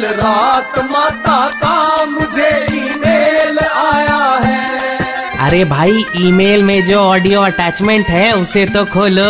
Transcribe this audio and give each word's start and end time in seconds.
कल 0.00 0.06
रात 0.16 0.78
माता 0.90 1.38
का 1.54 2.04
मुझे 2.06 2.48
ईमेल 2.74 3.58
आया 3.58 4.20
है। 4.44 5.38
अरे 5.38 5.64
भाई 5.64 6.04
ईमेल 6.18 6.62
में 6.62 6.82
जो 6.84 6.98
ऑडियो 6.98 7.40
अटैचमेंट 7.40 8.06
है 8.06 8.32
उसे 8.32 8.64
तो 8.66 8.84
खोलो। 8.84 9.24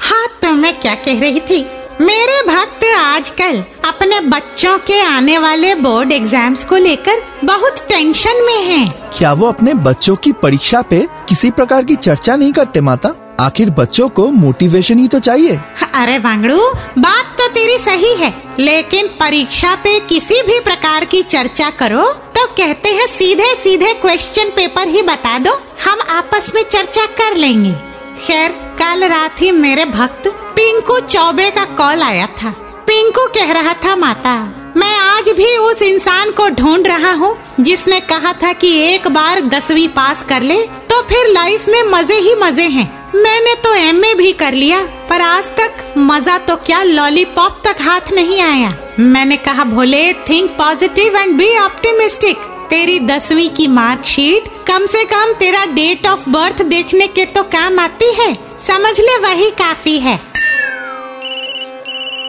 हाँ 0.00 0.26
तो 0.42 0.50
मैं 0.52 0.74
क्या 0.80 0.94
कह 1.04 1.20
रही 1.20 1.40
थी? 1.40 1.60
मेरे 2.00 2.40
भक्त 2.48 2.84
आजकल 2.96 3.62
अपने 3.84 4.20
बच्चों 4.28 4.76
के 4.78 5.00
आने 5.02 5.38
वाले 5.38 5.74
बोर्ड 5.76 6.12
एग्ज़ाम्स 6.12 6.64
को 6.64 6.76
लेकर 6.78 7.22
बहुत 7.44 7.86
टेंशन 7.88 8.44
में 8.46 8.60
हैं। 8.64 8.88
क्या 9.18 9.32
वो 9.32 9.48
अपने 9.48 9.74
बच्चों 9.86 10.16
की 10.16 10.32
परीक्षा 10.42 10.82
पे 10.82 11.06
किसी 11.28 11.50
प्रकार 11.50 11.84
की 11.84 11.96
चर्चा 11.98 12.36
नहीं 12.36 12.52
करते 12.52 12.80
माता? 12.80 13.14
आखिर 13.40 13.70
बच्चों 13.70 14.08
को 14.08 14.26
मोटिवेशन 14.34 14.98
ही 14.98 15.08
तो 15.08 15.18
चाहिए। 15.20 15.58
अरे 15.94 16.18
वांगड़ू 16.18 16.60
बात 16.98 17.37
तेरी 17.48 17.78
सही 17.78 18.14
है, 18.16 18.32
लेकिन 18.58 19.06
परीक्षा 19.20 19.74
पे 19.74 19.98
किसी 20.08 20.42
भी 20.42 20.58
प्रकार 20.60 21.04
की 21.04 21.22
चर्चा 21.24 21.70
करो 21.78 22.04
तो 22.34 22.46
कहते 22.56 22.88
हैं 22.90 23.06
सीधे 23.08 23.54
सीधे 23.56 23.92
क्वेश्चन 23.96 24.50
पेपर 24.50 24.88
ही 24.88 25.02
बता 25.02 25.38
दो, 25.38 25.52
हम 25.84 26.00
आपस 26.10 26.52
में 26.54 26.62
चर्चा 26.64 27.06
कर 27.18 27.36
लेंगे। 27.36 27.72
खैर, 28.18 28.50
कल 28.78 29.04
रात 29.08 29.40
ही 29.42 29.50
मेरे 29.52 29.84
भक्त 29.86 30.28
पिंकू 30.56 30.98
चौबे 31.00 31.50
का 31.50 31.64
कॉल 31.76 32.02
आया 32.02 32.26
था। 32.42 32.50
पिंकू 32.86 33.26
कह 33.34 33.52
रहा 33.52 33.74
था, 33.84 33.96
माता, 33.96 34.34
मैं 34.76 34.94
आज 34.94 35.28
भी 35.30 35.56
उस 35.58 35.82
इंसान 35.82 36.30
को 36.30 36.48
ढूंढ 36.50 36.86
रहा 36.86 37.12
हूँ, 37.12 37.36
जिसने 37.60 38.00
कहा 38.02 38.32
था 38.42 38.52
कि 38.54 38.74
एक 38.84 39.08
बार 39.08 39.40
दसवीं 39.48 39.88
पास 39.90 40.22
कर 40.24 40.42
ले 40.42 40.62
तो 40.88 41.02
फिर 41.04 41.26
लाइफ 41.28 41.68
में 41.68 41.82
मज़े 41.90 42.18
ही 42.18 42.34
मज़े 42.34 42.66
हैं। 42.68 42.86
मैंने 43.14 43.54
तो 43.54 43.74
एमए 43.74 44.12
भी 44.14 44.32
कर 44.32 44.52
लिया, 44.52 44.80
पर 45.10 45.20
आज 45.22 45.48
तक 45.56 45.84
मज़ा 45.98 46.36
तो 46.38 46.56
क्या 46.56 46.82
लॉलीपॉप 46.82 47.60
तक 47.64 47.80
हाथ 47.80 48.12
नहीं 48.12 48.40
आया। 48.40 48.74
मैंने 49.00 49.36
कहा, 49.36 49.64
Bhole 49.64 50.12
think 50.28 50.50
positive 50.58 51.16
and 51.16 51.36
be 51.38 51.56
optimistic 51.58 52.36
तेरी 52.70 52.98
दसवीं 53.00 53.48
की 53.50 53.66
मार्कशीट 53.66 54.48
कम 54.66 54.86
से 54.86 55.04
कम 55.04 55.32
तेरा 55.32 55.64
डेट 55.66 56.06
ऑफ़ 56.06 56.28
बर्थ 56.30 56.62
देखने 56.64 57.06
के 57.08 57.24
तो 57.26 57.42
काम 57.44 57.78
आती 57.78 58.12
है। 58.14 58.32
समझ 58.66 58.98
ले, 59.00 59.16
वही 59.18 59.50
काफ़ी 59.58 59.98
है. 59.98 60.20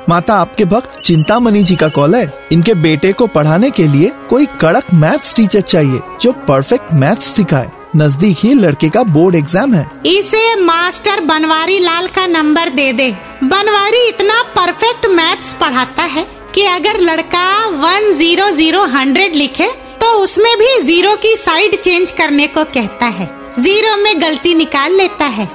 माता, 0.10 0.36
आपके 0.36 0.66
भक्त 0.66 1.00
चिंतामणि 1.00 1.64
जी 1.64 1.76
का 1.76 1.88
कॉल 1.90 2.16
है। 2.16 2.32
इनके 2.52 2.74
बेटे 2.76 3.12
को 3.14 3.28
पढ़ाने 3.28 3.70
के 3.72 3.88
लिए 3.88 4.12
कोई 4.30 4.46
कड़क 4.62 4.94
मैथ्स 4.94 5.36
टीचर 5.36 5.62
चाहिए, 5.62 6.00
जो 6.22 6.32
परफेक्ट 6.48 6.94
मैथ्स 6.94 7.36
सिखाए। 7.36 7.70
नज़दीक 7.96 8.38
ही 8.38 8.54
लड़के 8.54 8.90
का 8.90 9.02
बोर्ड 9.06 9.36
एग्ज़ाम 9.36 9.74
है। 9.74 9.86
इसे 10.08 10.56
मास्टर 10.56 11.20
बनवारी 11.26 11.78
लाल 11.80 12.08
का 12.08 12.26
नंबर 12.28 12.70
दे 12.70 12.92
दे। 12.94 13.10
बनवारी 13.44 14.08
इतना 14.08 14.42
परफेक्ट 14.56 15.06
मैथ्स 15.12 15.54
पढ़ाता 15.54 16.04
है 16.06 16.26
कि 16.56 16.66
अगर 16.68 17.00
लड़का 17.02 17.66
वन 17.68 18.12
ज़ीरो 18.14 18.50
ज़ीरो 18.52 18.84
हंड्रेड 18.88 19.36
लिखे 19.36 19.68
तो 20.02 20.12
उसमें 20.20 20.56
भी 20.58 20.78
ज़ीरो 20.84 21.16
की 21.16 21.36
साइड 21.38 21.80
चेंज 21.82 22.12
करने 22.12 22.48
को 22.48 22.64
कहता 22.66 23.06
है। 23.08 23.30
ज़ीरो 23.60 23.96
में 24.04 24.22
गलती 24.22 24.54
निकाल 24.56 24.96
लेता 24.96 25.26
है। 25.28 25.50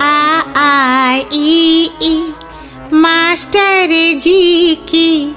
आ 0.00 0.40
आ, 0.56 1.14
ई 1.34 1.90
ई। 2.02 2.34
मास्टर 2.94 3.88
जी 4.16 4.74
की 4.88 5.36